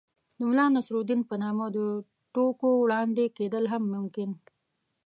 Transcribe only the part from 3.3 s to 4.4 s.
کېدل هم ممکن